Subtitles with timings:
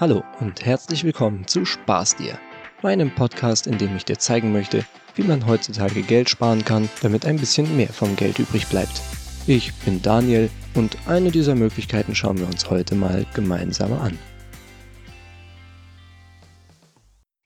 [0.00, 2.36] Hallo und herzlich willkommen zu Spaß dir,
[2.82, 7.24] meinem Podcast, in dem ich dir zeigen möchte, wie man heutzutage Geld sparen kann, damit
[7.24, 9.00] ein bisschen mehr vom Geld übrig bleibt.
[9.46, 14.18] Ich bin Daniel und eine dieser Möglichkeiten schauen wir uns heute mal gemeinsam an.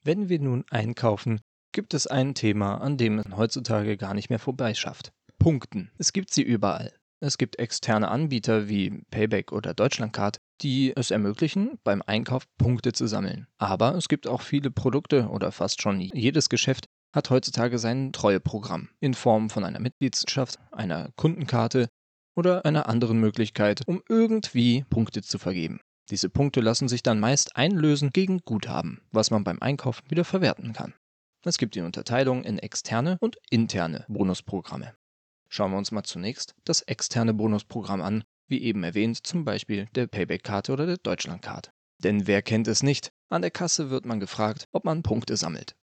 [0.03, 1.41] Wenn wir nun einkaufen,
[1.71, 5.11] gibt es ein Thema, an dem man heutzutage gar nicht mehr vorbeischafft.
[5.37, 5.91] Punkten.
[5.99, 6.91] Es gibt sie überall.
[7.19, 13.07] Es gibt externe Anbieter wie Payback oder Deutschlandcard, die es ermöglichen, beim Einkauf Punkte zu
[13.07, 13.47] sammeln.
[13.57, 18.89] Aber es gibt auch viele Produkte oder fast schon jedes Geschäft hat heutzutage sein Treueprogramm
[18.99, 21.89] in Form von einer Mitgliedschaft, einer Kundenkarte
[22.35, 25.81] oder einer anderen Möglichkeit, um irgendwie Punkte zu vergeben.
[26.09, 30.73] Diese Punkte lassen sich dann meist einlösen gegen Guthaben, was man beim Einkaufen wieder verwerten
[30.73, 30.93] kann.
[31.45, 34.95] Es gibt die Unterteilung in externe und interne Bonusprogramme.
[35.49, 40.07] Schauen wir uns mal zunächst das externe Bonusprogramm an, wie eben erwähnt, zum Beispiel der
[40.07, 41.71] Payback-Karte oder der Deutschland-Card.
[42.03, 43.11] Denn wer kennt es nicht?
[43.29, 45.75] An der Kasse wird man gefragt, ob man Punkte sammelt.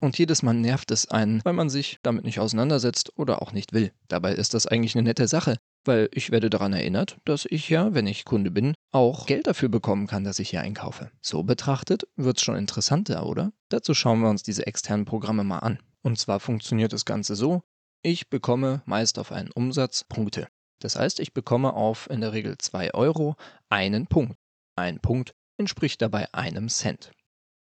[0.00, 3.72] Und jedes Mal nervt es einen, weil man sich damit nicht auseinandersetzt oder auch nicht
[3.72, 3.92] will.
[4.08, 7.94] Dabei ist das eigentlich eine nette Sache, weil ich werde daran erinnert, dass ich ja,
[7.94, 11.12] wenn ich Kunde bin, auch Geld dafür bekommen kann, dass ich hier einkaufe.
[11.20, 13.52] So betrachtet wird es schon interessanter, oder?
[13.68, 15.78] Dazu schauen wir uns diese externen Programme mal an.
[16.02, 17.62] Und zwar funktioniert das Ganze so,
[18.02, 20.48] ich bekomme meist auf einen Umsatz Punkte.
[20.82, 23.36] Das heißt, ich bekomme auf in der Regel 2 Euro
[23.68, 24.36] einen Punkt.
[24.74, 27.12] Ein Punkt entspricht dabei einem Cent.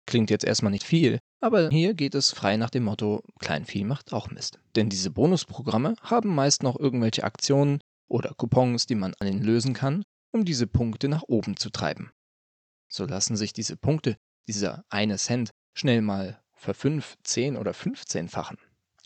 [0.06, 3.86] Klingt jetzt erstmal nicht viel, aber hier geht es frei nach dem Motto, klein viel
[3.86, 4.58] macht auch Mist.
[4.76, 9.72] Denn diese Bonusprogramme haben meist noch irgendwelche Aktionen oder Coupons, die man an ihnen lösen
[9.72, 12.12] kann, um diese Punkte nach oben zu treiben.
[12.88, 18.58] So lassen sich diese Punkte, dieser eine Cent, schnell mal ver 5, 10 oder 15-fachen.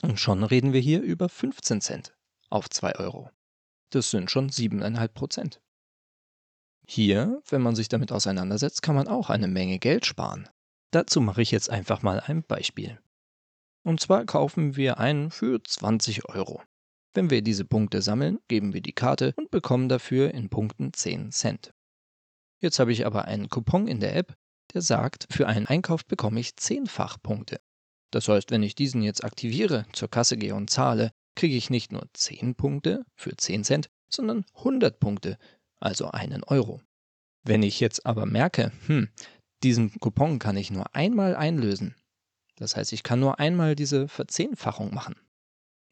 [0.03, 2.13] Und schon reden wir hier über 15 Cent
[2.49, 3.31] auf 2 Euro.
[3.91, 5.61] Das sind schon 7,5 Prozent.
[6.87, 10.49] Hier, wenn man sich damit auseinandersetzt, kann man auch eine Menge Geld sparen.
[10.93, 12.99] Dazu mache ich jetzt einfach mal ein Beispiel.
[13.85, 16.63] Und zwar kaufen wir einen für 20 Euro.
[17.15, 21.33] Wenn wir diese Punkte sammeln, geben wir die Karte und bekommen dafür in Punkten 10
[21.33, 21.73] Cent.
[22.61, 24.37] Jetzt habe ich aber einen Coupon in der App,
[24.75, 27.61] der sagt, für einen Einkauf bekomme ich 10-fach Punkte.
[28.11, 31.93] Das heißt, wenn ich diesen jetzt aktiviere, zur Kasse gehe und zahle, kriege ich nicht
[31.93, 35.39] nur 10 Punkte für 10 Cent, sondern 100 Punkte,
[35.79, 36.81] also einen Euro.
[37.43, 39.09] Wenn ich jetzt aber merke, hm,
[39.63, 41.95] diesen Coupon kann ich nur einmal einlösen,
[42.57, 45.17] das heißt, ich kann nur einmal diese Verzehnfachung machen,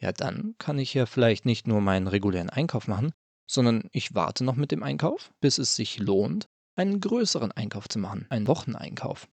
[0.01, 3.13] ja dann kann ich ja vielleicht nicht nur meinen regulären Einkauf machen,
[3.47, 7.99] sondern ich warte noch mit dem Einkauf, bis es sich lohnt, einen größeren Einkauf zu
[7.99, 9.29] machen, einen Wocheneinkauf.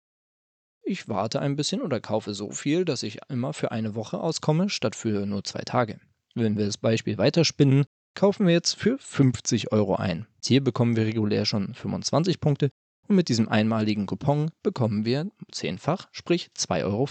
[0.83, 4.69] Ich warte ein bisschen oder kaufe so viel, dass ich immer für eine Woche auskomme,
[4.69, 5.99] statt für nur zwei Tage.
[6.33, 10.27] Wenn wir das Beispiel weiterspinnen, kaufen wir jetzt für 50 Euro ein.
[10.43, 12.69] Hier bekommen wir regulär schon 25 Punkte
[13.07, 17.07] und mit diesem einmaligen Coupon bekommen wir zehnfach, sprich 2,50 Euro.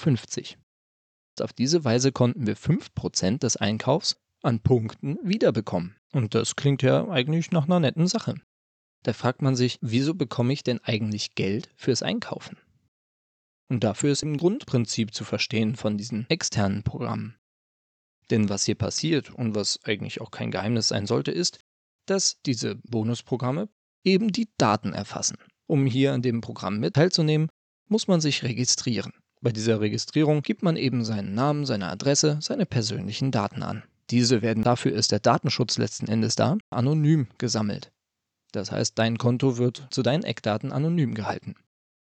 [1.40, 5.96] Auf diese Weise konnten wir 5% des Einkaufs an Punkten wiederbekommen.
[6.12, 8.34] Und das klingt ja eigentlich nach einer netten Sache.
[9.02, 12.58] Da fragt man sich, wieso bekomme ich denn eigentlich Geld fürs Einkaufen?
[13.70, 17.36] Und dafür ist im Grundprinzip zu verstehen von diesen externen Programmen.
[18.30, 21.60] Denn was hier passiert und was eigentlich auch kein Geheimnis sein sollte, ist,
[22.06, 23.68] dass diese Bonusprogramme
[24.04, 25.36] eben die Daten erfassen.
[25.68, 27.48] Um hier an dem Programm mit teilzunehmen,
[27.88, 29.12] muss man sich registrieren.
[29.40, 33.84] Bei dieser Registrierung gibt man eben seinen Namen, seine Adresse, seine persönlichen Daten an.
[34.10, 37.92] Diese werden, dafür ist der Datenschutz letzten Endes da, anonym gesammelt.
[38.50, 41.54] Das heißt, dein Konto wird zu deinen Eckdaten anonym gehalten.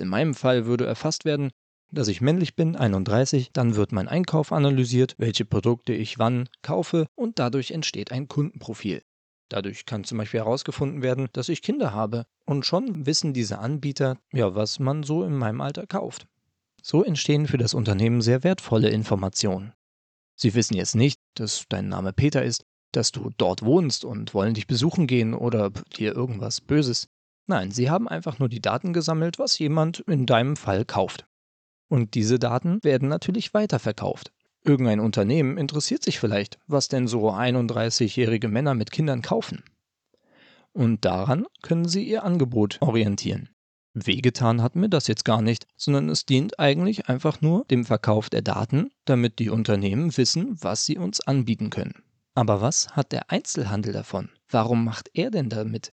[0.04, 1.52] In meinem Fall würde erfasst werden,
[1.90, 7.08] dass ich männlich bin, 31, dann wird mein Einkauf analysiert, welche Produkte ich wann kaufe
[7.16, 9.02] und dadurch entsteht ein Kundenprofil.
[9.48, 14.18] Dadurch kann zum Beispiel herausgefunden werden, dass ich Kinder habe und schon wissen diese Anbieter,
[14.34, 16.28] ja, was man so in meinem Alter kauft.
[16.82, 19.72] So entstehen für das Unternehmen sehr wertvolle Informationen.
[20.36, 24.54] Sie wissen jetzt nicht, dass dein Name Peter ist, dass du dort wohnst und wollen
[24.54, 27.08] dich besuchen gehen oder dir irgendwas Böses.
[27.46, 31.26] Nein, sie haben einfach nur die Daten gesammelt, was jemand in deinem Fall kauft.
[31.90, 34.32] Und diese Daten werden natürlich weiterverkauft.
[34.64, 39.64] Irgendein Unternehmen interessiert sich vielleicht, was denn so 31-jährige Männer mit Kindern kaufen.
[40.72, 43.50] Und daran können sie ihr Angebot orientieren.
[43.94, 48.30] Wehgetan hat mir das jetzt gar nicht, sondern es dient eigentlich einfach nur dem Verkauf
[48.30, 52.02] der Daten, damit die Unternehmen wissen, was sie uns anbieten können.
[52.34, 54.30] Aber was hat der Einzelhandel davon?
[54.50, 55.94] Warum macht er denn damit?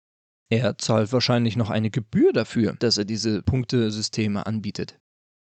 [0.51, 4.99] Er zahlt wahrscheinlich noch eine Gebühr dafür, dass er diese Punktesysteme anbietet.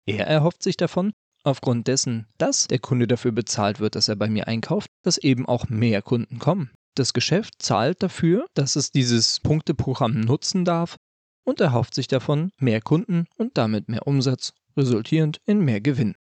[0.06, 1.12] Er erhofft sich davon,
[1.44, 5.46] aufgrund dessen, dass der Kunde dafür bezahlt wird, dass er bei mir einkauft, dass eben
[5.46, 6.70] auch mehr Kunden kommen.
[6.94, 10.96] Das Geschäft zahlt dafür, dass es dieses Punkteprogramm nutzen darf
[11.44, 16.14] und erhofft sich davon mehr Kunden und damit mehr Umsatz, resultierend in mehr Gewinn.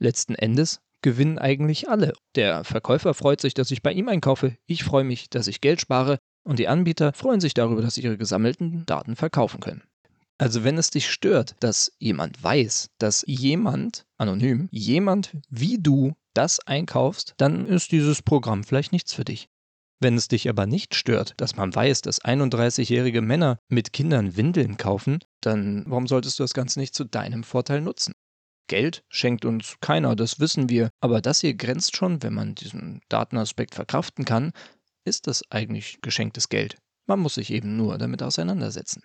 [0.00, 2.12] Letzten Endes gewinnen eigentlich alle.
[2.34, 5.80] Der Verkäufer freut sich, dass ich bei ihm einkaufe, ich freue mich, dass ich Geld
[5.80, 6.18] spare
[6.48, 9.82] und die Anbieter freuen sich darüber, dass sie ihre gesammelten Daten verkaufen können.
[10.38, 16.60] Also wenn es dich stört, dass jemand weiß, dass jemand, anonym, jemand wie du das
[16.60, 19.50] einkaufst, dann ist dieses Programm vielleicht nichts für dich.
[20.00, 24.78] Wenn es dich aber nicht stört, dass man weiß, dass 31-jährige Männer mit Kindern Windeln
[24.78, 28.14] kaufen, dann warum solltest du das Ganze nicht zu deinem Vorteil nutzen?
[28.68, 33.00] Geld schenkt uns keiner, das wissen wir, aber das hier grenzt schon, wenn man diesen
[33.08, 34.52] Datenaspekt verkraften kann,
[35.08, 36.76] ist das eigentlich geschenktes Geld.
[37.06, 39.02] Man muss sich eben nur damit auseinandersetzen.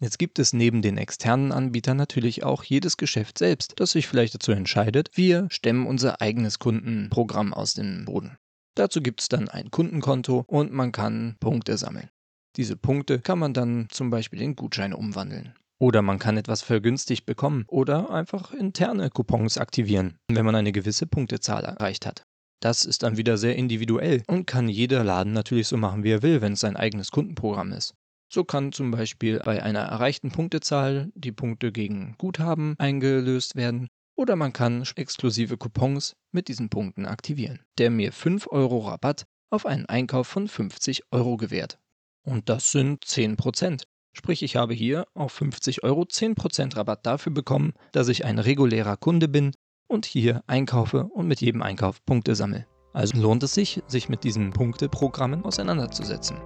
[0.00, 4.34] Jetzt gibt es neben den externen Anbietern natürlich auch jedes Geschäft selbst, das sich vielleicht
[4.34, 8.36] dazu entscheidet, wir stemmen unser eigenes Kundenprogramm aus dem Boden.
[8.74, 12.10] Dazu gibt es dann ein Kundenkonto und man kann Punkte sammeln.
[12.56, 15.54] Diese Punkte kann man dann zum Beispiel in Gutscheine umwandeln.
[15.78, 21.06] Oder man kann etwas vergünstigt bekommen oder einfach interne Coupons aktivieren, wenn man eine gewisse
[21.06, 22.24] Punktezahl erreicht hat.
[22.62, 26.22] Das ist dann wieder sehr individuell und kann jeder Laden natürlich so machen, wie er
[26.22, 27.94] will, wenn es sein eigenes Kundenprogramm ist.
[28.32, 34.36] So kann zum Beispiel bei einer erreichten Punktezahl die Punkte gegen Guthaben eingelöst werden oder
[34.36, 39.86] man kann exklusive Coupons mit diesen Punkten aktivieren, der mir 5 Euro Rabatt auf einen
[39.86, 41.80] Einkauf von 50 Euro gewährt.
[42.22, 43.82] Und das sind 10%.
[44.12, 48.96] Sprich, ich habe hier auf 50 Euro 10% Rabatt dafür bekommen, dass ich ein regulärer
[48.96, 49.50] Kunde bin
[49.92, 52.66] und hier einkaufe und mit jedem Einkauf Punkte sammle.
[52.92, 56.38] Also lohnt es sich, sich mit diesen Punkteprogrammen auseinanderzusetzen.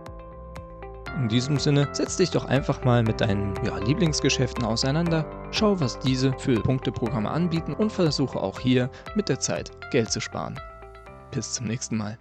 [1.16, 5.98] In diesem Sinne, setz dich doch einfach mal mit deinen ja, Lieblingsgeschäften auseinander, schau, was
[5.98, 10.60] diese für Punkteprogramme anbieten und versuche auch hier mit der Zeit Geld zu sparen.
[11.30, 12.18] Bis zum nächsten Mal.